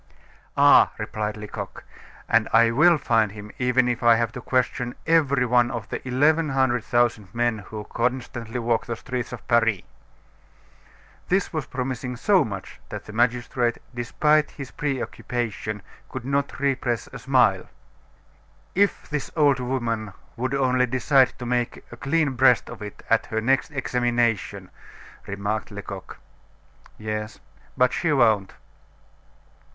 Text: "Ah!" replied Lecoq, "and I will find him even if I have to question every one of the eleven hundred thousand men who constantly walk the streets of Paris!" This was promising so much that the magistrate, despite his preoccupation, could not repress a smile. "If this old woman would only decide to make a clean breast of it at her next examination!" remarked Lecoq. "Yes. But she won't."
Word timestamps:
"Ah!" 0.57 0.91
replied 0.97 1.37
Lecoq, 1.37 1.83
"and 2.27 2.49
I 2.51 2.71
will 2.71 2.97
find 2.97 3.33
him 3.33 3.51
even 3.59 3.87
if 3.87 4.01
I 4.01 4.15
have 4.15 4.31
to 4.31 4.41
question 4.41 4.95
every 5.05 5.45
one 5.45 5.69
of 5.69 5.89
the 5.89 6.01
eleven 6.07 6.49
hundred 6.49 6.83
thousand 6.83 7.35
men 7.35 7.59
who 7.59 7.83
constantly 7.83 8.59
walk 8.59 8.87
the 8.87 8.95
streets 8.95 9.31
of 9.31 9.47
Paris!" 9.47 9.83
This 11.27 11.53
was 11.53 11.67
promising 11.67 12.15
so 12.15 12.43
much 12.43 12.79
that 12.89 13.05
the 13.05 13.13
magistrate, 13.13 13.77
despite 13.93 14.49
his 14.49 14.71
preoccupation, 14.71 15.83
could 16.09 16.25
not 16.25 16.59
repress 16.59 17.05
a 17.13 17.19
smile. 17.19 17.69
"If 18.73 19.07
this 19.07 19.29
old 19.35 19.59
woman 19.59 20.13
would 20.35 20.55
only 20.55 20.87
decide 20.87 21.33
to 21.37 21.45
make 21.45 21.83
a 21.91 21.95
clean 21.97 22.31
breast 22.31 22.71
of 22.71 22.81
it 22.81 23.03
at 23.11 23.27
her 23.27 23.39
next 23.39 23.69
examination!" 23.69 24.71
remarked 25.27 25.69
Lecoq. 25.69 26.17
"Yes. 26.97 27.39
But 27.77 27.93
she 27.93 28.11
won't." 28.11 28.55